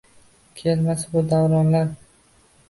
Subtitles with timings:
[0.59, 1.87] Kelmasa bu davronlar